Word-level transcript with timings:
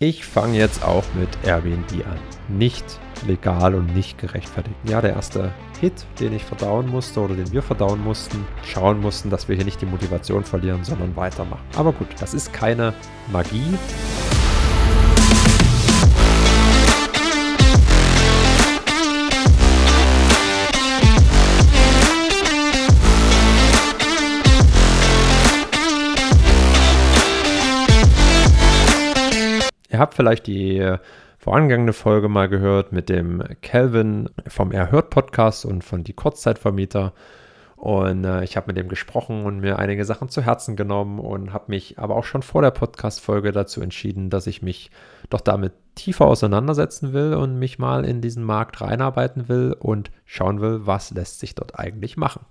Ich 0.00 0.24
fange 0.24 0.56
jetzt 0.56 0.84
auch 0.84 1.02
mit 1.14 1.28
Airbnb 1.44 2.06
an. 2.06 2.20
Nicht 2.56 2.84
legal 3.26 3.74
und 3.74 3.96
nicht 3.96 4.16
gerechtfertigt. 4.16 4.76
Ja, 4.84 5.00
der 5.00 5.14
erste 5.14 5.52
Hit, 5.80 6.06
den 6.20 6.34
ich 6.34 6.44
verdauen 6.44 6.88
musste 6.88 7.18
oder 7.18 7.34
den 7.34 7.50
wir 7.50 7.62
verdauen 7.62 8.04
mussten, 8.04 8.46
schauen 8.62 9.00
mussten, 9.00 9.28
dass 9.28 9.48
wir 9.48 9.56
hier 9.56 9.64
nicht 9.64 9.80
die 9.80 9.86
Motivation 9.86 10.44
verlieren, 10.44 10.84
sondern 10.84 11.16
weitermachen. 11.16 11.64
Aber 11.76 11.90
gut, 11.90 12.06
das 12.20 12.32
ist 12.32 12.52
keine 12.52 12.94
Magie. 13.32 13.76
Ihr 29.98 30.02
habt 30.02 30.14
vielleicht 30.14 30.46
die 30.46 30.78
äh, 30.78 30.98
vorangegangene 31.38 31.92
Folge 31.92 32.28
mal 32.28 32.48
gehört 32.48 32.92
mit 32.92 33.08
dem 33.08 33.42
Calvin 33.62 34.30
vom 34.46 34.70
Erhört 34.70 35.10
Podcast 35.10 35.64
und 35.64 35.82
von 35.82 36.04
die 36.04 36.12
Kurzzeitvermieter. 36.12 37.12
Und 37.74 38.24
äh, 38.24 38.44
ich 38.44 38.56
habe 38.56 38.68
mit 38.68 38.76
dem 38.76 38.86
gesprochen 38.86 39.44
und 39.44 39.58
mir 39.58 39.80
einige 39.80 40.04
Sachen 40.04 40.28
zu 40.28 40.40
Herzen 40.40 40.76
genommen 40.76 41.18
und 41.18 41.52
habe 41.52 41.64
mich 41.66 41.98
aber 41.98 42.14
auch 42.14 42.22
schon 42.22 42.42
vor 42.42 42.62
der 42.62 42.70
Podcast-Folge 42.70 43.50
dazu 43.50 43.80
entschieden, 43.80 44.30
dass 44.30 44.46
ich 44.46 44.62
mich 44.62 44.92
doch 45.30 45.40
damit 45.40 45.72
tiefer 45.96 46.26
auseinandersetzen 46.26 47.12
will 47.12 47.34
und 47.34 47.58
mich 47.58 47.80
mal 47.80 48.04
in 48.04 48.20
diesen 48.20 48.44
Markt 48.44 48.80
reinarbeiten 48.80 49.48
will 49.48 49.74
und 49.76 50.12
schauen 50.26 50.60
will, 50.60 50.86
was 50.86 51.10
lässt 51.10 51.40
sich 51.40 51.56
dort 51.56 51.76
eigentlich 51.76 52.16
machen. 52.16 52.42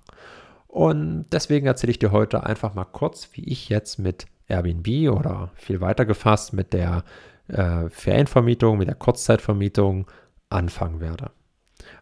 Und 0.68 1.27
deswegen 1.32 1.66
erzähle 1.66 1.91
ich 1.91 1.99
dir 1.99 2.12
heute 2.12 2.45
einfach 2.45 2.73
mal 2.73 2.84
kurz, 2.84 3.29
wie 3.32 3.45
ich 3.45 3.70
jetzt 3.70 3.99
mit 3.99 4.26
Airbnb 4.48 5.12
oder 5.12 5.52
viel 5.55 5.82
weiter 5.82 6.05
gefasst 6.05 6.54
mit 6.54 6.73
der 6.73 7.04
äh, 7.47 7.89
Ferienvermietung, 7.89 8.77
mit 8.77 8.87
der 8.87 8.95
Kurzzeitvermietung 8.95 10.07
anfangen 10.49 10.99
werde. 10.99 11.31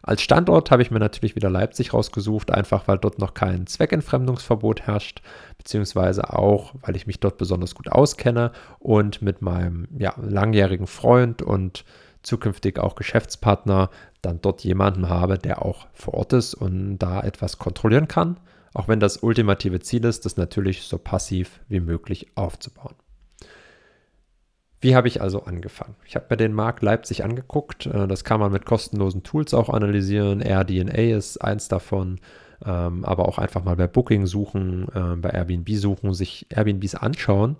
Als 0.02 0.22
Standort 0.22 0.70
habe 0.70 0.82
ich 0.82 0.90
mir 0.90 0.98
natürlich 0.98 1.36
wieder 1.36 1.50
Leipzig 1.50 1.92
rausgesucht, 1.92 2.50
einfach 2.50 2.88
weil 2.88 2.98
dort 2.98 3.18
noch 3.18 3.34
kein 3.34 3.66
Zweckentfremdungsverbot 3.66 4.82
herrscht, 4.82 5.22
beziehungsweise 5.58 6.32
auch, 6.32 6.74
weil 6.82 6.96
ich 6.96 7.06
mich 7.06 7.20
dort 7.20 7.38
besonders 7.38 7.74
gut 7.74 7.88
auskenne 7.88 8.52
und 8.78 9.22
mit 9.22 9.42
meinem 9.42 9.88
ja, 9.98 10.14
langjährigen 10.16 10.86
Freund 10.86 11.42
und 11.42 11.84
zukünftig 12.22 12.78
auch 12.78 12.96
Geschäftspartner 12.96 13.90
dann 14.22 14.40
dort 14.40 14.64
jemanden 14.64 15.08
habe, 15.08 15.38
der 15.38 15.64
auch 15.64 15.86
vor 15.92 16.14
Ort 16.14 16.32
ist 16.32 16.54
und 16.54 16.98
da 16.98 17.20
etwas 17.20 17.58
kontrollieren 17.58 18.08
kann, 18.08 18.40
auch 18.74 18.88
wenn 18.88 19.00
das 19.00 19.18
ultimative 19.18 19.80
Ziel 19.80 20.04
ist, 20.04 20.24
das 20.24 20.36
natürlich 20.36 20.82
so 20.82 20.98
passiv 20.98 21.60
wie 21.68 21.80
möglich 21.80 22.32
aufzubauen. 22.34 22.94
Wie 24.80 24.94
habe 24.94 25.08
ich 25.08 25.22
also 25.22 25.44
angefangen? 25.44 25.96
Ich 26.06 26.16
habe 26.16 26.26
mir 26.30 26.36
den 26.36 26.52
Markt 26.52 26.82
Leipzig 26.82 27.24
angeguckt. 27.24 27.86
Äh, 27.86 28.06
das 28.06 28.24
kann 28.24 28.40
man 28.40 28.52
mit 28.52 28.66
kostenlosen 28.66 29.22
Tools 29.22 29.54
auch 29.54 29.68
analysieren. 29.68 30.40
AirDNA 30.40 31.16
ist 31.16 31.38
eins 31.38 31.68
davon. 31.68 32.20
Ähm, 32.64 33.04
aber 33.04 33.28
auch 33.28 33.38
einfach 33.38 33.64
mal 33.64 33.76
bei 33.76 33.86
Booking 33.86 34.26
suchen, 34.26 34.86
ähm, 34.94 35.20
bei 35.20 35.28
Airbnb 35.30 35.68
suchen, 35.72 36.14
sich 36.14 36.46
Airbnbs 36.48 36.94
anschauen, 36.94 37.56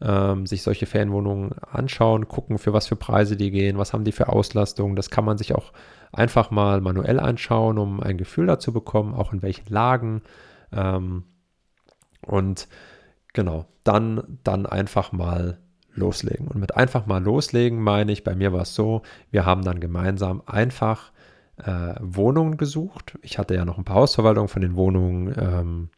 ähm, 0.00 0.46
sich 0.46 0.62
solche 0.62 0.86
Ferienwohnungen 0.86 1.52
anschauen, 1.60 2.26
gucken, 2.26 2.58
für 2.58 2.72
was 2.72 2.88
für 2.88 2.96
Preise 2.96 3.36
die 3.36 3.52
gehen, 3.52 3.78
was 3.78 3.92
haben 3.92 4.02
die 4.02 4.10
für 4.10 4.28
Auslastung. 4.28 4.96
Das 4.96 5.10
kann 5.10 5.24
man 5.24 5.38
sich 5.38 5.54
auch 5.54 5.72
einfach 6.12 6.50
mal 6.50 6.80
manuell 6.80 7.20
anschauen, 7.20 7.78
um 7.78 8.00
ein 8.00 8.18
Gefühl 8.18 8.46
dazu 8.46 8.72
bekommen, 8.72 9.14
auch 9.14 9.32
in 9.32 9.42
welchen 9.42 9.72
Lagen. 9.72 10.22
und 12.26 12.68
genau, 13.32 13.66
dann, 13.84 14.38
dann 14.42 14.66
einfach 14.66 15.12
mal 15.12 15.58
loslegen. 15.94 16.48
Und 16.48 16.60
mit 16.60 16.76
einfach 16.76 17.06
mal 17.06 17.22
loslegen 17.22 17.80
meine 17.80 18.12
ich, 18.12 18.24
bei 18.24 18.34
mir 18.34 18.52
war 18.52 18.62
es 18.62 18.74
so, 18.74 19.02
wir 19.30 19.44
haben 19.46 19.62
dann 19.62 19.80
gemeinsam 19.80 20.42
einfach 20.46 21.12
äh, 21.58 21.94
Wohnungen 22.00 22.56
gesucht. 22.56 23.18
Ich 23.22 23.38
hatte 23.38 23.54
ja 23.54 23.64
noch 23.64 23.78
ein 23.78 23.84
paar 23.84 23.96
Hausverwaltungen 23.96 24.48
von 24.48 24.62
den 24.62 24.76
Wohnungen 24.76 25.34
ähm, 25.38 25.88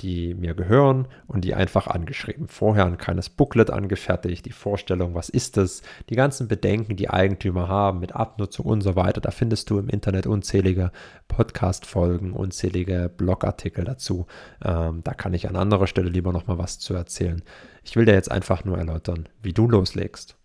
die 0.00 0.34
mir 0.34 0.54
gehören 0.54 1.08
und 1.26 1.44
die 1.44 1.54
einfach 1.54 1.88
angeschrieben. 1.88 2.46
Vorher 2.48 2.86
ein 2.86 2.98
kleines 2.98 3.28
Booklet 3.28 3.70
angefertigt, 3.70 4.46
die 4.46 4.52
Vorstellung, 4.52 5.14
was 5.14 5.28
ist 5.28 5.56
es, 5.56 5.82
die 6.08 6.14
ganzen 6.14 6.46
Bedenken, 6.46 6.96
die 6.96 7.10
Eigentümer 7.10 7.68
haben 7.68 7.98
mit 7.98 8.14
Abnutzung 8.14 8.66
und 8.66 8.80
so 8.80 8.94
weiter. 8.94 9.20
Da 9.20 9.32
findest 9.32 9.70
du 9.70 9.78
im 9.78 9.88
Internet 9.88 10.26
unzählige 10.26 10.92
Podcast-Folgen, 11.26 12.32
unzählige 12.32 13.10
Blogartikel 13.14 13.84
dazu. 13.84 14.26
Ähm, 14.64 15.02
da 15.02 15.14
kann 15.14 15.34
ich 15.34 15.48
an 15.48 15.56
anderer 15.56 15.88
Stelle 15.88 16.10
lieber 16.10 16.32
nochmal 16.32 16.58
was 16.58 16.78
zu 16.78 16.94
erzählen. 16.94 17.42
Ich 17.82 17.96
will 17.96 18.04
dir 18.04 18.14
jetzt 18.14 18.30
einfach 18.30 18.64
nur 18.64 18.78
erläutern, 18.78 19.28
wie 19.42 19.52
du 19.52 19.68
loslegst. 19.68 20.37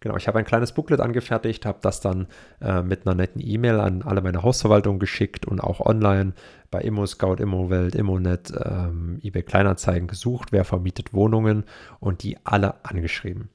Genau, 0.00 0.16
ich 0.16 0.28
habe 0.28 0.38
ein 0.38 0.44
kleines 0.44 0.72
Booklet 0.72 1.00
angefertigt, 1.00 1.66
habe 1.66 1.78
das 1.82 2.00
dann 2.00 2.26
äh, 2.60 2.82
mit 2.82 3.06
einer 3.06 3.14
netten 3.14 3.40
E-Mail 3.44 3.80
an 3.80 4.02
alle 4.02 4.20
meine 4.20 4.42
Hausverwaltungen 4.42 4.98
geschickt 4.98 5.46
und 5.46 5.60
auch 5.60 5.80
online 5.80 6.34
bei 6.70 6.80
ImmoScout, 6.80 7.36
ImmoWelt, 7.36 7.94
ImmoNet, 7.94 8.52
ähm, 8.64 9.18
eBay 9.22 9.42
Kleinanzeigen 9.42 10.08
gesucht, 10.08 10.52
wer 10.52 10.64
vermietet 10.64 11.12
Wohnungen 11.12 11.64
und 12.00 12.22
die 12.22 12.38
alle 12.44 12.84
angeschrieben. 12.84 13.48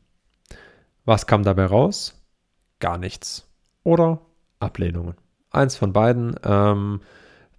Was 1.05 1.27
kam 1.27 1.43
dabei 1.43 1.65
raus? 1.65 2.21
Gar 2.79 2.97
nichts. 2.97 3.47
Oder 3.83 4.21
Ablehnungen. 4.59 5.15
Eins 5.51 5.75
von 5.75 5.93
beiden 5.93 6.35
ähm, 6.43 7.01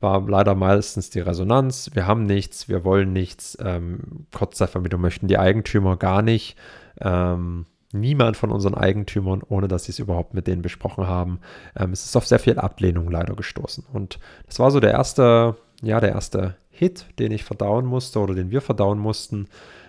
war 0.01 0.27
leider 0.29 0.55
meistens 0.55 1.11
die 1.11 1.21
Resonanz. 1.21 1.91
Wir 1.95 2.07
haben 2.07 2.25
nichts, 2.25 2.69
wir 2.69 2.85
wollen 2.85 3.13
nichts. 3.13 3.57
Ähm, 3.61 4.27
Kurzzeitvermietung 4.35 5.01
möchten 5.01 5.29
die 5.29 5.39
Eigentümer 5.39 5.97
gar 5.97 6.23
nicht. 6.23 6.57
Ähm, 7.01 7.67
niemand 7.93 8.37
von 8.37 8.51
unseren 8.51 8.75
Eigentümern, 8.75 9.43
ohne 9.49 9.69
dass 9.69 9.85
sie 9.85 9.93
es 9.93 9.99
überhaupt 9.99 10.35
mit 10.35 10.47
denen 10.47 10.63
besprochen 10.63 11.07
haben. 11.07 11.41
Ähm, 11.77 11.93
es 11.93 12.05
ist 12.05 12.17
auf 12.17 12.27
sehr 12.27 12.39
viel 12.39 12.59
Ablehnung 12.59 13.11
leider 13.11 13.35
gestoßen. 13.35 13.85
Und 13.93 14.19
das 14.47 14.59
war 14.59 14.71
so 14.71 14.81
der 14.81 14.93
erste, 14.93 15.57
ja, 15.83 16.01
der 16.01 16.13
erste 16.13 16.57
Hit, 16.71 17.07
den 17.19 17.33
ich 17.33 17.45
verdauen 17.45 17.87
musste 17.87 18.19
oder 18.19 18.35
den 18.35 18.51
wir 18.51 18.63
verdauen 18.63 18.99
mussten 18.99 19.49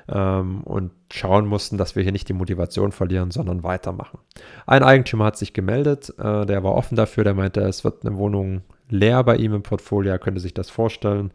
ähm, 0.09 0.61
und 0.63 0.91
schauen 1.11 1.45
mussten, 1.45 1.77
dass 1.77 1.95
wir 1.95 2.03
hier 2.03 2.11
nicht 2.11 2.29
die 2.29 2.33
Motivation 2.33 2.91
verlieren, 2.91 3.31
sondern 3.31 3.63
weitermachen. 3.63 4.19
Ein 4.65 4.83
Eigentümer 4.83 5.25
hat 5.25 5.37
sich 5.37 5.53
gemeldet, 5.53 6.13
äh, 6.19 6.45
der 6.45 6.63
war 6.63 6.75
offen 6.75 6.95
dafür, 6.95 7.23
der 7.23 7.33
meinte, 7.33 7.61
es 7.61 7.83
wird 7.83 8.05
eine 8.05 8.17
Wohnung 8.17 8.61
leer 8.89 9.23
bei 9.23 9.37
ihm 9.37 9.53
im 9.53 9.63
Portfolio, 9.63 10.11
er 10.11 10.19
könnte 10.19 10.41
sich 10.41 10.53
das 10.53 10.69
vorstellen. 10.69 11.31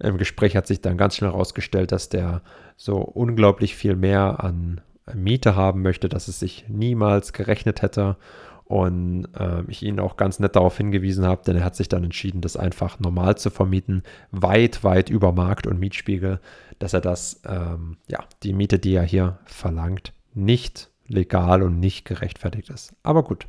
Im 0.00 0.18
Gespräch 0.18 0.56
hat 0.56 0.66
sich 0.66 0.80
dann 0.80 0.96
ganz 0.96 1.16
schnell 1.16 1.30
herausgestellt, 1.30 1.92
dass 1.92 2.08
der 2.08 2.42
so 2.76 2.98
unglaublich 2.98 3.74
viel 3.74 3.96
mehr 3.96 4.42
an 4.42 4.80
Miete 5.14 5.56
haben 5.56 5.82
möchte, 5.82 6.08
dass 6.08 6.28
es 6.28 6.38
sich 6.38 6.66
niemals 6.68 7.32
gerechnet 7.32 7.82
hätte. 7.82 8.16
Und 8.64 9.28
äh, 9.34 9.62
ich 9.68 9.82
ihn 9.82 9.98
auch 9.98 10.18
ganz 10.18 10.40
nett 10.40 10.54
darauf 10.54 10.76
hingewiesen 10.76 11.24
habe, 11.24 11.42
denn 11.46 11.56
er 11.56 11.64
hat 11.64 11.74
sich 11.74 11.88
dann 11.88 12.04
entschieden, 12.04 12.42
das 12.42 12.58
einfach 12.58 13.00
normal 13.00 13.38
zu 13.38 13.48
vermieten, 13.48 14.02
weit, 14.30 14.84
weit 14.84 15.08
über 15.08 15.32
Markt 15.32 15.66
und 15.66 15.80
Mietspiegel, 15.80 16.38
dass 16.78 16.92
er 16.92 17.00
das, 17.00 17.40
ähm, 17.46 17.96
ja, 18.08 18.24
die 18.42 18.52
Miete, 18.52 18.78
die 18.78 18.94
er 18.94 19.04
hier 19.04 19.38
verlangt, 19.46 20.12
nicht 20.34 20.90
legal 21.06 21.62
und 21.62 21.80
nicht 21.80 22.04
gerechtfertigt 22.04 22.68
ist. 22.68 22.94
Aber 23.02 23.24
gut. 23.24 23.46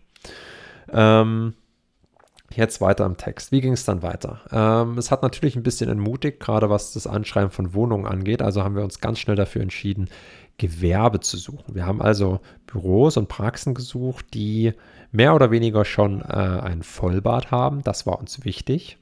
Ähm, 0.89 1.53
Jetzt 2.55 2.81
weiter 2.81 3.05
im 3.05 3.17
Text. 3.17 3.51
Wie 3.51 3.61
ging 3.61 3.73
es 3.73 3.85
dann 3.85 4.01
weiter? 4.01 4.41
Ähm, 4.51 4.97
es 4.97 5.11
hat 5.11 5.21
natürlich 5.21 5.55
ein 5.55 5.63
bisschen 5.63 5.89
entmutigt, 5.89 6.39
gerade 6.39 6.69
was 6.69 6.93
das 6.93 7.05
Anschreiben 7.05 7.51
von 7.51 7.73
Wohnungen 7.73 8.07
angeht. 8.07 8.41
Also 8.41 8.63
haben 8.63 8.75
wir 8.75 8.83
uns 8.83 8.99
ganz 8.99 9.19
schnell 9.19 9.35
dafür 9.35 9.61
entschieden, 9.61 10.09
Gewerbe 10.59 11.19
zu 11.21 11.37
suchen. 11.37 11.73
Wir 11.73 11.87
haben 11.87 12.01
also 12.01 12.39
Büros 12.67 13.17
und 13.17 13.27
Praxen 13.27 13.73
gesucht, 13.73 14.27
die 14.35 14.73
mehr 15.11 15.33
oder 15.33 15.49
weniger 15.49 15.85
schon 15.85 16.21
äh, 16.21 16.25
ein 16.25 16.83
Vollbad 16.83 17.49
haben. 17.49 17.81
Das 17.81 18.05
war 18.05 18.19
uns 18.19 18.45
wichtig, 18.45 18.99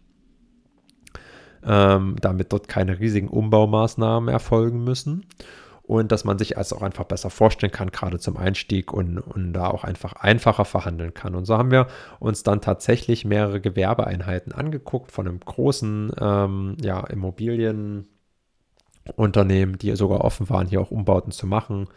ähm, 1.65 2.15
damit 2.21 2.53
dort 2.53 2.69
keine 2.69 2.99
riesigen 2.99 3.27
Umbaumaßnahmen 3.27 4.29
erfolgen 4.29 4.85
müssen 4.85 5.25
und 5.87 6.11
dass 6.11 6.25
man 6.25 6.37
sich 6.37 6.57
also 6.57 6.75
auch 6.75 6.81
einfach 6.81 7.05
besser 7.05 7.29
vorstellen 7.29 7.71
kann, 7.71 7.91
gerade 7.91 8.19
zum 8.19 8.35
Einstieg 8.37 8.93
und, 8.93 9.19
und 9.19 9.53
da 9.53 9.67
auch 9.67 9.85
einfach 9.85 10.13
einfacher 10.13 10.65
verhandeln 10.65 11.13
kann. 11.13 11.33
Und 11.33 11.45
so 11.45 11.57
haben 11.57 11.71
wir 11.71 11.87
uns 12.19 12.43
dann 12.43 12.59
tatsächlich 12.61 13.23
mehrere 13.23 13.61
Gewerbeeinheiten 13.61 14.51
angeguckt 14.51 15.11
von 15.13 15.27
einem 15.27 15.39
großen 15.39 16.11
ähm, 16.19 16.77
ja, 16.81 17.05
Immobilienunternehmen, 19.09 19.77
die 19.77 19.95
sogar 19.95 20.21
offen 20.21 20.49
waren, 20.49 20.67
hier 20.67 20.81
auch 20.81 20.91
Umbauten 20.91 21.31
zu 21.31 21.47
machen. 21.47 21.87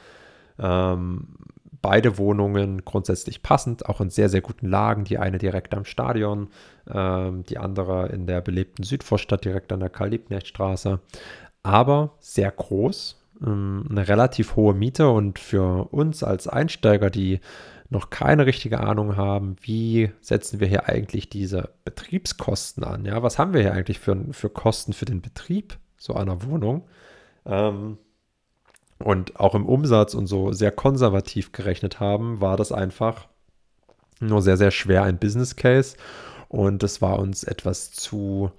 Ähm, 0.59 1.29
beide 1.83 2.19
Wohnungen 2.19 2.85
grundsätzlich 2.85 3.43
passend, 3.43 3.87
auch 3.89 4.01
in 4.01 4.11
sehr, 4.11 4.29
sehr 4.29 4.41
guten 4.41 4.69
Lagen. 4.69 5.05
Die 5.05 5.19
eine 5.19 5.39
direkt 5.39 5.75
am 5.75 5.85
Stadion, 5.85 6.49
ähm, 6.93 7.45
die 7.45 7.59
andere 7.59 8.09
in 8.09 8.27
der 8.27 8.41
belebten 8.41 8.85
Südvorstadt 8.85 9.45
direkt 9.45 9.73
an 9.73 9.81
der 9.81 9.91
Karl-Liebknecht-Straße. 9.91 11.01
Aber 11.63 12.17
sehr 12.21 12.51
groß, 12.51 13.21
ähm, 13.45 13.87
eine 13.91 14.09
relativ 14.09 14.57
hohe 14.57 14.75
Miete 14.75 15.09
und 15.09 15.39
für 15.39 15.89
uns 15.93 16.23
als 16.23 16.49
Einsteiger, 16.49 17.11
die 17.11 17.41
noch 17.91 18.11
keine 18.11 18.47
richtige 18.47 18.81
Ahnung 18.81 19.17
haben, 19.17 19.57
wie 19.63 20.11
setzen 20.21 20.61
wir 20.61 20.69
hier 20.69 20.89
eigentlich 20.89 21.29
diese 21.29 21.71
Betriebskosten 21.85 22.85
an? 22.85 23.05
Ja, 23.05 23.23
was 23.23 23.39
haben 23.39 23.53
wir 23.53 23.63
hier 23.63 23.73
eigentlich 23.73 23.99
für, 23.99 24.17
für 24.31 24.49
Kosten 24.49 24.93
für 24.93 25.07
den 25.07 25.21
Betrieb 25.23 25.77
so 26.01 26.15
einer 26.15 26.43
Wohnung? 26.43 26.89
Ähm, 27.47 27.99
und 28.99 29.39
auch 29.39 29.55
im 29.55 29.67
Umsatz 29.67 30.15
und 30.15 30.27
so 30.27 30.53
sehr 30.53 30.73
konservativ 30.73 31.53
gerechnet 31.53 32.01
haben, 32.01 32.41
war 32.41 32.57
das 32.57 32.73
einfach 32.73 33.29
nur 34.19 34.43
sehr, 34.43 34.57
sehr 34.57 34.73
schwer 34.73 35.05
ein 35.05 35.19
Business 35.19 35.57
Case. 35.57 35.97
Und 36.49 36.83
es 36.83 37.01
war 37.01 37.19
uns 37.19 37.45
etwas 37.45 37.93
zu 37.93 38.51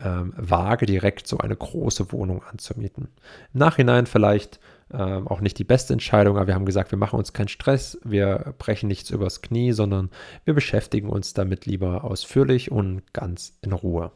ähm, 0.00 0.34
vage, 0.36 0.86
direkt 0.86 1.26
so 1.26 1.38
eine 1.38 1.56
große 1.56 2.12
Wohnung 2.12 2.42
anzumieten. 2.42 3.08
Im 3.54 3.60
Nachhinein 3.60 4.06
vielleicht 4.06 4.60
ähm, 4.92 5.28
auch 5.28 5.40
nicht 5.40 5.58
die 5.58 5.64
beste 5.64 5.92
Entscheidung, 5.92 6.36
aber 6.36 6.46
wir 6.46 6.54
haben 6.54 6.66
gesagt, 6.66 6.90
wir 6.90 6.98
machen 6.98 7.18
uns 7.18 7.32
keinen 7.32 7.48
Stress, 7.48 7.98
wir 8.04 8.54
brechen 8.58 8.88
nichts 8.88 9.10
übers 9.10 9.42
Knie, 9.42 9.72
sondern 9.72 10.10
wir 10.44 10.54
beschäftigen 10.54 11.08
uns 11.08 11.34
damit 11.34 11.66
lieber 11.66 12.04
ausführlich 12.04 12.70
und 12.70 13.12
ganz 13.12 13.58
in 13.62 13.72
Ruhe. 13.72 14.12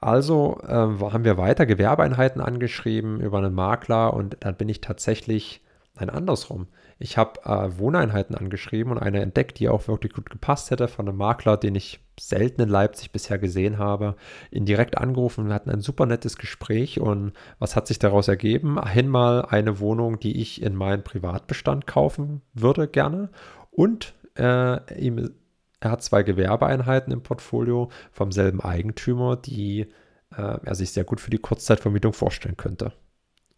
Also 0.00 0.58
äh, 0.66 0.70
haben 0.72 1.24
wir 1.24 1.36
weiter 1.36 1.66
Gewerbeeinheiten 1.66 2.40
angeschrieben 2.40 3.20
über 3.20 3.38
einen 3.38 3.54
Makler 3.54 4.14
und 4.14 4.38
dann 4.40 4.56
bin 4.56 4.68
ich 4.68 4.80
tatsächlich, 4.80 5.62
nein, 5.94 6.08
andersrum. 6.08 6.68
Ich 6.98 7.18
habe 7.18 7.40
äh, 7.44 7.78
Wohneinheiten 7.78 8.34
angeschrieben 8.34 8.92
und 8.92 8.98
eine 8.98 9.20
entdeckt, 9.20 9.58
die 9.58 9.68
auch 9.68 9.88
wirklich 9.88 10.12
gut 10.12 10.30
gepasst 10.30 10.70
hätte 10.70 10.88
von 10.88 11.08
einem 11.08 11.18
Makler, 11.18 11.56
den 11.56 11.74
ich 11.74 12.00
selten 12.18 12.62
in 12.62 12.68
Leipzig 12.68 13.12
bisher 13.12 13.38
gesehen 13.38 13.78
habe, 13.78 14.16
ihn 14.50 14.66
direkt 14.66 14.96
angerufen. 14.96 15.48
Wir 15.48 15.54
hatten 15.54 15.70
ein 15.70 15.80
super 15.80 16.06
nettes 16.06 16.36
Gespräch 16.36 17.00
und 17.00 17.32
was 17.58 17.76
hat 17.76 17.86
sich 17.86 17.98
daraus 17.98 18.28
ergeben? 18.28 18.78
Einmal 18.78 19.46
eine 19.46 19.80
Wohnung, 19.80 20.18
die 20.18 20.40
ich 20.40 20.62
in 20.62 20.76
meinen 20.76 21.02
Privatbestand 21.02 21.86
kaufen 21.86 22.42
würde 22.54 22.88
gerne 22.88 23.30
und 23.70 24.14
äh, 24.36 24.98
ihm 24.98 25.30
er 25.80 25.90
hat 25.90 26.02
zwei 26.02 26.22
Gewerbeeinheiten 26.22 27.12
im 27.12 27.22
Portfolio 27.22 27.90
vom 28.12 28.32
selben 28.32 28.60
Eigentümer, 28.60 29.36
die 29.36 29.86
äh, 30.36 30.58
er 30.62 30.74
sich 30.74 30.92
sehr 30.92 31.04
gut 31.04 31.20
für 31.20 31.30
die 31.30 31.38
Kurzzeitvermietung 31.38 32.12
vorstellen 32.12 32.56
könnte. 32.56 32.92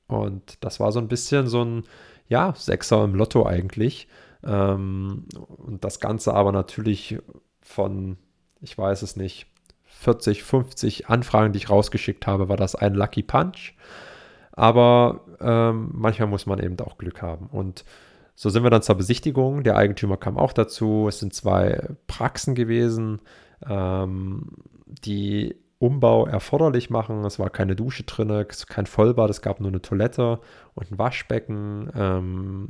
Und 0.06 0.62
das 0.64 0.80
war 0.80 0.92
so 0.92 1.00
ein 1.00 1.08
bisschen 1.08 1.48
so 1.48 1.64
ein, 1.64 1.84
ja, 2.28 2.54
Sechser 2.56 3.04
im 3.04 3.14
Lotto 3.14 3.46
eigentlich. 3.46 4.08
Ähm, 4.44 5.26
und 5.34 5.84
das 5.84 6.00
Ganze 6.00 6.34
aber 6.34 6.52
natürlich 6.52 7.18
von, 7.60 8.16
ich 8.60 8.76
weiß 8.76 9.02
es 9.02 9.16
nicht, 9.16 9.46
40, 9.84 10.42
50 10.42 11.08
Anfragen, 11.08 11.52
die 11.52 11.58
ich 11.58 11.70
rausgeschickt 11.70 12.26
habe, 12.26 12.48
war 12.48 12.56
das 12.56 12.74
ein 12.74 12.94
Lucky 12.94 13.22
Punch. 13.22 13.74
Aber 14.52 15.24
ähm, 15.40 15.90
manchmal 15.92 16.28
muss 16.28 16.46
man 16.46 16.58
eben 16.58 16.78
auch 16.80 16.98
Glück 16.98 17.22
haben. 17.22 17.46
Und 17.46 17.84
so 18.34 18.50
sind 18.50 18.62
wir 18.62 18.70
dann 18.70 18.82
zur 18.82 18.94
Besichtigung. 18.96 19.62
Der 19.62 19.76
Eigentümer 19.76 20.16
kam 20.16 20.36
auch 20.36 20.52
dazu. 20.52 21.06
Es 21.08 21.18
sind 21.18 21.34
zwei 21.34 21.88
Praxen 22.06 22.54
gewesen, 22.54 23.20
ähm, 23.68 24.52
die 24.86 25.56
Umbau 25.78 26.26
erforderlich 26.26 26.90
machen. 26.90 27.24
Es 27.24 27.40
war 27.40 27.50
keine 27.50 27.74
Dusche 27.74 28.04
drin, 28.04 28.46
kein 28.68 28.86
Vollbad, 28.86 29.30
es 29.30 29.42
gab 29.42 29.58
nur 29.58 29.68
eine 29.68 29.82
Toilette 29.82 30.38
und 30.74 30.92
ein 30.92 30.98
Waschbecken, 30.98 31.90
ähm, 31.96 32.68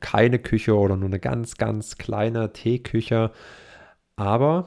keine 0.00 0.38
Küche 0.38 0.76
oder 0.76 0.96
nur 0.96 1.08
eine 1.08 1.20
ganz, 1.20 1.56
ganz 1.56 1.96
kleine 1.96 2.52
Teeküche. 2.52 3.30
Aber 4.16 4.66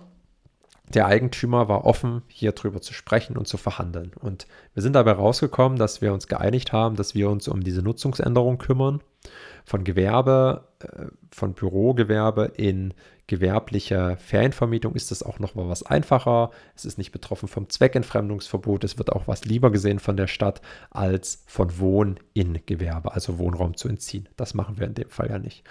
der 0.92 1.06
Eigentümer 1.06 1.68
war 1.68 1.86
offen, 1.86 2.24
hier 2.28 2.54
drüber 2.54 2.82
zu 2.82 2.94
sprechen 2.96 3.38
und 3.38 3.48
zu 3.48 3.58
verhandeln. 3.58 4.12
Und 4.20 4.48
wir 4.74 4.82
sind 4.82 4.94
dabei 4.94 5.12
rausgekommen, 5.12 5.78
dass 5.78 6.02
wir 6.02 6.14
uns 6.14 6.28
geeinigt 6.28 6.74
haben, 6.74 6.96
dass 6.96 7.14
wir 7.14 7.30
uns 7.30 7.48
um 7.48 7.64
diese 7.64 7.84
Nutzungsänderung 7.84 8.58
kümmern 8.58 9.02
von 9.66 9.84
Gewerbe, 9.84 10.68
äh, 10.80 11.06
von 11.32 11.54
Bürogewerbe 11.54 12.52
in 12.58 12.94
gewerbliche 13.28 14.18
Ferienvermietung 14.18 14.96
ist 14.96 15.12
das 15.12 15.24
auch 15.24 15.40
noch 15.40 15.56
mal 15.56 15.70
was 15.70 15.84
einfacher. 15.84 16.52
Es 16.76 16.86
ist 16.86 16.98
nicht 16.98 17.12
betroffen 17.12 17.48
vom 17.48 17.70
Zweckentfremdungsverbot. 17.70 18.84
Es 18.84 18.98
wird 18.98 19.12
auch 19.12 19.28
was 19.28 19.46
lieber 19.46 19.72
gesehen 19.72 20.00
von 20.00 20.18
der 20.18 20.28
Stadt, 20.28 20.62
als 20.92 21.44
von 21.48 21.80
Wohn 21.80 22.20
in 22.34 22.60
Gewerbe, 22.66 23.14
also 23.14 23.38
Wohnraum 23.38 23.78
zu 23.78 23.88
entziehen. 23.88 24.28
Das 24.36 24.54
machen 24.54 24.78
wir 24.78 24.88
in 24.88 24.94
dem 24.94 25.10
Fall 25.10 25.30
ja 25.30 25.40
nicht. 25.40 25.64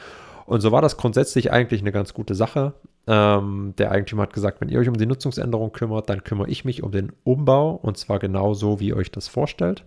Und 0.46 0.60
so 0.60 0.72
war 0.72 0.82
das 0.82 0.96
grundsätzlich 0.96 1.52
eigentlich 1.52 1.82
eine 1.82 1.92
ganz 1.92 2.14
gute 2.14 2.34
Sache. 2.34 2.72
Ähm, 3.06 3.74
der 3.78 3.90
Eigentümer 3.90 4.22
hat 4.22 4.32
gesagt, 4.32 4.60
wenn 4.60 4.68
ihr 4.68 4.78
euch 4.78 4.88
um 4.88 4.96
die 4.96 5.06
Nutzungsänderung 5.06 5.72
kümmert, 5.72 6.08
dann 6.08 6.24
kümmere 6.24 6.48
ich 6.48 6.64
mich 6.64 6.82
um 6.82 6.90
den 6.90 7.12
Umbau 7.24 7.72
und 7.72 7.98
zwar 7.98 8.18
genau 8.18 8.54
so, 8.54 8.80
wie 8.80 8.88
ihr 8.88 8.96
euch 8.96 9.10
das 9.10 9.28
vorstellt. 9.28 9.84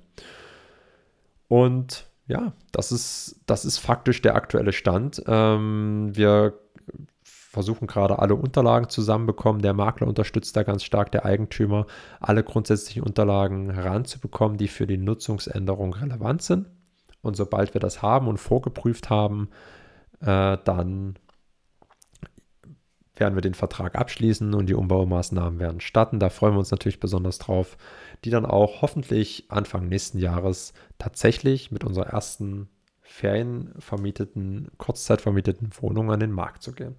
Und 1.48 2.08
ja, 2.28 2.54
das 2.72 2.92
ist, 2.92 3.40
das 3.46 3.66
ist 3.66 3.78
faktisch 3.78 4.22
der 4.22 4.36
aktuelle 4.36 4.74
Stand. 4.74 5.22
Ähm, 5.28 6.10
wir 6.14 6.60
versuchen 7.24 7.88
gerade 7.88 8.20
alle 8.20 8.36
Unterlagen 8.36 8.90
zusammenbekommen. 8.90 9.62
Der 9.62 9.74
Makler 9.74 10.08
unterstützt 10.08 10.58
da 10.58 10.64
ganz 10.64 10.84
stark, 10.84 11.12
der 11.12 11.26
Eigentümer, 11.26 11.86
alle 12.20 12.44
grundsätzlichen 12.44 13.04
Unterlagen 13.04 13.70
heranzubekommen, 13.72 14.58
die 14.58 14.68
für 14.68 14.88
die 14.88 14.98
Nutzungsänderung 14.98 15.94
relevant 15.94 16.42
sind. 16.42 16.68
Und 17.22 17.38
sobald 17.38 17.74
wir 17.74 17.82
das 17.82 18.02
haben 18.02 18.28
und 18.28 18.38
vorgeprüft 18.38 19.10
haben, 19.10 19.50
äh, 20.20 20.58
dann 20.64 21.16
werden 23.16 23.36
wir 23.36 23.42
den 23.42 23.54
Vertrag 23.54 23.96
abschließen 23.96 24.54
und 24.54 24.68
die 24.68 24.76
Umbaumaßnahmen 24.76 25.60
werden 25.60 25.82
starten. 25.82 26.20
Da 26.20 26.30
freuen 26.30 26.54
wir 26.54 26.60
uns 26.60 26.72
natürlich 26.72 27.00
besonders 27.00 27.38
drauf, 27.38 27.78
die 28.24 28.30
dann 28.30 28.46
auch 28.46 28.82
hoffentlich 28.82 29.46
Anfang 29.50 29.88
nächsten 29.88 30.20
Jahres 30.20 30.74
tatsächlich 30.98 31.72
mit 31.72 31.84
unserer 31.84 32.08
ersten 32.08 32.70
ferienvermieteten, 33.02 34.72
kurzzeitvermieteten 34.78 35.70
Wohnung 35.80 36.12
an 36.12 36.20
den 36.20 36.32
Markt 36.32 36.64
zu 36.64 36.74
gehen. 36.74 36.96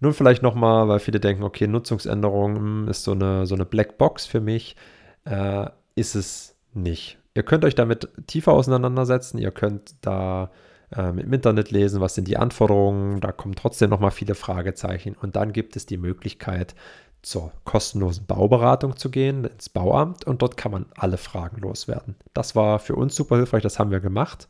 Nun 0.00 0.14
vielleicht 0.14 0.42
nochmal, 0.42 0.88
weil 0.88 0.98
viele 0.98 1.20
denken, 1.20 1.42
okay, 1.42 1.66
Nutzungsänderung 1.66 2.56
hm, 2.56 2.88
ist 2.88 3.04
so 3.04 3.12
eine, 3.12 3.46
so 3.46 3.54
eine 3.54 3.66
Blackbox 3.66 4.26
für 4.26 4.40
mich. 4.40 4.76
Äh, 5.24 5.66
ist 5.94 6.14
es 6.14 6.56
nicht. 6.72 7.18
Ihr 7.34 7.42
könnt 7.42 7.64
euch 7.64 7.74
damit 7.74 8.08
tiefer 8.26 8.52
auseinandersetzen. 8.52 9.38
Ihr 9.38 9.50
könnt 9.50 9.94
da 10.00 10.50
ähm, 10.96 11.18
im 11.18 11.32
Internet 11.32 11.70
lesen, 11.70 12.00
was 12.00 12.14
sind 12.14 12.28
die 12.28 12.36
Anforderungen. 12.36 13.20
Da 13.20 13.32
kommen 13.32 13.54
trotzdem 13.54 13.90
nochmal 13.90 14.10
viele 14.10 14.34
Fragezeichen. 14.34 15.14
Und 15.20 15.36
dann 15.36 15.52
gibt 15.52 15.76
es 15.76 15.86
die 15.86 15.98
Möglichkeit, 15.98 16.74
zur 17.22 17.52
kostenlosen 17.64 18.24
Bauberatung 18.26 18.96
zu 18.96 19.10
gehen, 19.10 19.44
ins 19.44 19.68
Bauamt. 19.68 20.24
Und 20.24 20.42
dort 20.42 20.56
kann 20.56 20.72
man 20.72 20.86
alle 20.96 21.18
Fragen 21.18 21.60
loswerden. 21.60 22.16
Das 22.34 22.56
war 22.56 22.78
für 22.78 22.96
uns 22.96 23.14
super 23.14 23.36
hilfreich. 23.36 23.62
Das 23.62 23.78
haben 23.78 23.90
wir 23.90 24.00
gemacht. 24.00 24.48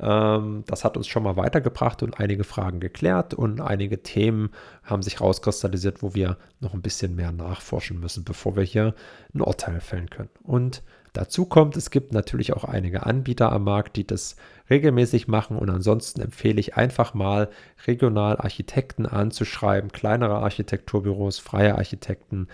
Ähm, 0.00 0.64
das 0.66 0.84
hat 0.84 0.96
uns 0.96 1.08
schon 1.08 1.22
mal 1.22 1.36
weitergebracht 1.36 2.02
und 2.02 2.20
einige 2.20 2.44
Fragen 2.44 2.80
geklärt 2.80 3.34
und 3.34 3.60
einige 3.60 4.02
Themen 4.02 4.50
haben 4.84 5.02
sich 5.02 5.20
rauskristallisiert, 5.20 6.02
wo 6.02 6.14
wir 6.14 6.36
noch 6.60 6.74
ein 6.74 6.82
bisschen 6.82 7.14
mehr 7.16 7.32
nachforschen 7.32 7.98
müssen, 7.98 8.24
bevor 8.24 8.56
wir 8.56 8.62
hier 8.62 8.94
ein 9.34 9.40
Urteil 9.40 9.80
fällen 9.80 10.08
können. 10.08 10.30
Und 10.42 10.82
dazu 11.12 11.44
kommt, 11.46 11.76
es 11.76 11.90
gibt 11.90 12.12
natürlich 12.12 12.52
auch 12.52 12.64
einige 12.64 13.06
Anbieter 13.06 13.52
am 13.52 13.64
Markt, 13.64 13.96
die 13.96 14.06
das 14.06 14.36
regelmäßig 14.70 15.28
machen 15.28 15.56
und 15.56 15.70
ansonsten 15.70 16.20
empfehle 16.20 16.60
ich 16.60 16.76
einfach 16.76 17.14
mal 17.14 17.48
regional 17.86 18.36
Architekten 18.36 19.06
anzuschreiben, 19.06 19.92
kleinere 19.92 20.36
Architekturbüros, 20.36 21.38
freie 21.38 21.76
Architekten, 21.76 22.48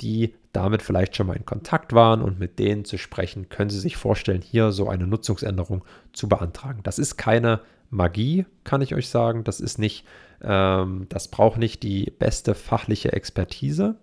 die 0.00 0.34
damit 0.52 0.82
vielleicht 0.82 1.16
schon 1.16 1.26
mal 1.26 1.36
in 1.36 1.46
Kontakt 1.46 1.92
waren 1.92 2.22
und 2.22 2.38
mit 2.38 2.58
denen 2.58 2.84
zu 2.84 2.98
sprechen, 2.98 3.48
können 3.48 3.70
Sie 3.70 3.80
sich 3.80 3.96
vorstellen, 3.96 4.42
hier 4.42 4.72
so 4.72 4.88
eine 4.88 5.06
Nutzungsänderung 5.06 5.84
zu 6.12 6.28
beantragen. 6.28 6.80
Das 6.82 6.98
ist 6.98 7.16
keine 7.16 7.60
Magie, 7.90 8.46
kann 8.64 8.82
ich 8.82 8.94
euch 8.94 9.08
sagen. 9.08 9.44
Das 9.44 9.60
ist 9.60 9.78
nicht, 9.78 10.04
ähm, 10.42 11.06
das 11.08 11.28
braucht 11.28 11.58
nicht 11.58 11.82
die 11.82 12.12
beste 12.18 12.54
fachliche 12.54 13.12
Expertise, 13.12 13.96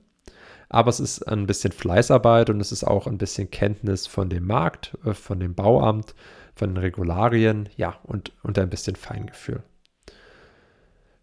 aber 0.76 0.90
es 0.90 1.00
ist 1.00 1.24
ein 1.24 1.48
bisschen 1.48 1.72
Fleißarbeit 1.72 2.50
und 2.50 2.60
es 2.60 2.74
ist 2.74 2.84
auch 2.84 3.08
ein 3.08 3.18
bisschen 3.18 3.50
Kenntnis 3.50 4.08
von 4.08 4.30
dem 4.30 4.46
Markt, 4.46 4.98
äh, 5.06 5.14
von 5.14 5.40
dem 5.40 5.56
Bauamt, 5.56 6.16
von 6.54 6.70
den 6.70 6.78
Regularien, 6.78 7.70
ja, 7.78 7.96
und, 8.04 8.34
und 8.44 8.60
ein 8.60 8.70
bisschen 8.70 8.98
Feingefühl. 8.98 9.64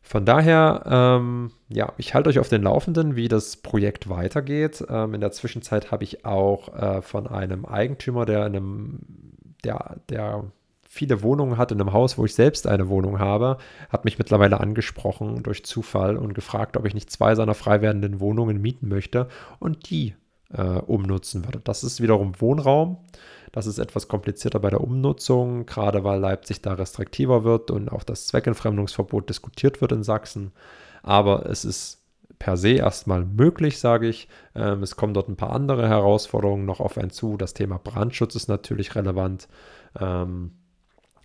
Von 0.00 0.24
daher, 0.24 0.82
ähm, 0.86 1.52
ja, 1.68 1.92
ich 1.98 2.14
halte 2.14 2.30
euch 2.30 2.38
auf 2.38 2.48
den 2.48 2.62
Laufenden, 2.62 3.14
wie 3.14 3.28
das 3.28 3.58
Projekt 3.58 4.08
weitergeht. 4.08 4.84
Ähm, 4.88 5.12
in 5.12 5.20
der 5.20 5.32
Zwischenzeit 5.32 5.90
habe 5.90 6.04
ich 6.04 6.24
auch 6.24 6.74
äh, 6.74 7.02
von 7.02 7.26
einem 7.26 7.66
Eigentümer, 7.66 8.24
der 8.24 8.46
in 8.46 8.56
einem, 8.56 8.98
der, 9.64 10.00
der 10.08 10.44
viele 10.94 11.22
Wohnungen 11.22 11.56
hat 11.56 11.72
in 11.72 11.80
einem 11.80 11.94
Haus, 11.94 12.18
wo 12.18 12.26
ich 12.26 12.34
selbst 12.34 12.66
eine 12.66 12.90
Wohnung 12.90 13.18
habe, 13.18 13.56
hat 13.88 14.04
mich 14.04 14.18
mittlerweile 14.18 14.60
angesprochen 14.60 15.42
durch 15.42 15.64
Zufall 15.64 16.18
und 16.18 16.34
gefragt, 16.34 16.76
ob 16.76 16.84
ich 16.84 16.92
nicht 16.92 17.10
zwei 17.10 17.34
seiner 17.34 17.54
frei 17.54 17.80
werdenden 17.80 18.20
Wohnungen 18.20 18.60
mieten 18.60 18.88
möchte 18.88 19.28
und 19.58 19.88
die 19.88 20.14
äh, 20.52 20.60
umnutzen 20.60 21.46
würde. 21.46 21.60
Das 21.64 21.82
ist 21.82 22.02
wiederum 22.02 22.38
Wohnraum. 22.42 22.98
Das 23.52 23.66
ist 23.66 23.78
etwas 23.78 24.06
komplizierter 24.06 24.60
bei 24.60 24.68
der 24.68 24.82
Umnutzung, 24.82 25.64
gerade 25.64 26.04
weil 26.04 26.20
Leipzig 26.20 26.60
da 26.60 26.74
restriktiver 26.74 27.42
wird 27.42 27.70
und 27.70 27.90
auch 27.90 28.04
das 28.04 28.26
Zweckentfremdungsverbot 28.26 29.30
diskutiert 29.30 29.80
wird 29.80 29.92
in 29.92 30.02
Sachsen. 30.02 30.52
Aber 31.02 31.46
es 31.46 31.64
ist 31.64 32.02
per 32.38 32.58
se 32.58 32.72
erstmal 32.72 33.24
möglich, 33.24 33.78
sage 33.78 34.08
ich. 34.08 34.28
Ähm, 34.54 34.82
es 34.82 34.96
kommen 34.96 35.14
dort 35.14 35.30
ein 35.30 35.36
paar 35.36 35.52
andere 35.52 35.88
Herausforderungen 35.88 36.66
noch 36.66 36.80
auf 36.80 36.98
einen 36.98 37.10
zu. 37.10 37.38
Das 37.38 37.54
Thema 37.54 37.78
Brandschutz 37.82 38.34
ist 38.34 38.48
natürlich 38.48 38.94
relevant. 38.94 39.48
Ähm, 39.98 40.50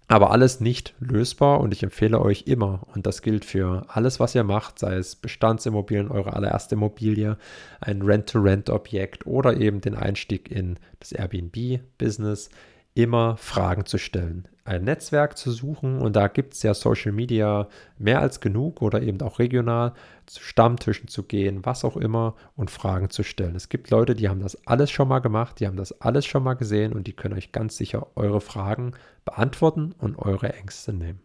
aber 0.07 0.31
alles 0.31 0.61
nicht 0.61 0.95
lösbar 0.99 1.59
und 1.59 1.73
ich 1.73 1.83
empfehle 1.83 2.21
euch 2.21 2.43
immer, 2.47 2.87
und 2.93 3.05
das 3.05 3.21
gilt 3.21 3.43
für 3.43 3.85
alles, 3.89 4.19
was 4.19 4.35
ihr 4.35 4.45
macht, 4.45 4.79
sei 4.79 4.95
es 4.95 5.17
Bestandsimmobilien, 5.17 6.09
eure 6.09 6.33
allererste 6.33 6.75
Immobilie, 6.75 7.37
ein 7.81 8.01
Rent-to-Rent-Objekt 8.01 9.27
oder 9.27 9.57
eben 9.57 9.81
den 9.81 9.95
Einstieg 9.95 10.49
in 10.49 10.79
das 10.99 11.11
Airbnb-Business, 11.11 12.49
immer 12.93 13.37
Fragen 13.37 13.85
zu 13.85 13.97
stellen, 13.97 14.47
ein 14.67 14.83
Netzwerk 14.83 15.37
zu 15.37 15.51
suchen 15.51 15.99
und 15.99 16.15
da 16.15 16.27
gibt 16.27 16.53
es 16.53 16.63
ja 16.63 16.73
Social 16.73 17.11
Media 17.11 17.67
mehr 17.97 18.19
als 18.19 18.41
genug 18.41 18.81
oder 18.81 19.01
eben 19.01 19.21
auch 19.21 19.39
regional, 19.39 19.93
zu 20.25 20.41
Stammtischen 20.43 21.07
zu 21.07 21.23
gehen, 21.23 21.65
was 21.65 21.85
auch 21.85 21.95
immer 21.95 22.35
und 22.55 22.69
Fragen 22.69 23.09
zu 23.09 23.23
stellen. 23.23 23.55
Es 23.55 23.69
gibt 23.69 23.89
Leute, 23.89 24.13
die 24.13 24.27
haben 24.27 24.41
das 24.41 24.67
alles 24.67 24.91
schon 24.91 25.07
mal 25.07 25.19
gemacht, 25.19 25.59
die 25.59 25.67
haben 25.67 25.77
das 25.77 26.01
alles 26.01 26.25
schon 26.25 26.43
mal 26.43 26.55
gesehen 26.55 26.93
und 26.93 27.07
die 27.07 27.13
können 27.13 27.35
euch 27.35 27.51
ganz 27.51 27.77
sicher 27.77 28.07
eure 28.15 28.41
Fragen 28.41 28.91
beantworten 29.23 29.93
und 29.97 30.17
eure 30.17 30.53
Ängste 30.53 30.93
nehmen. 30.93 31.21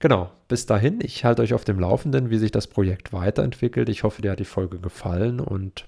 Genau, 0.00 0.32
bis 0.48 0.66
dahin, 0.66 0.98
ich 1.00 1.24
halte 1.24 1.42
euch 1.42 1.54
auf 1.54 1.64
dem 1.64 1.78
Laufenden, 1.78 2.28
wie 2.28 2.38
sich 2.38 2.50
das 2.50 2.66
Projekt 2.66 3.12
weiterentwickelt. 3.12 3.88
Ich 3.88 4.02
hoffe, 4.02 4.20
dir 4.20 4.32
hat 4.32 4.40
die 4.40 4.44
Folge 4.44 4.80
gefallen 4.80 5.38
und 5.38 5.86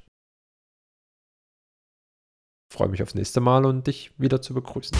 freue 2.72 2.88
mich 2.88 3.02
aufs 3.02 3.16
nächste 3.16 3.40
Mal 3.40 3.64
und 3.64 3.88
dich 3.88 4.12
wieder 4.16 4.40
zu 4.40 4.54
begrüßen. 4.54 4.96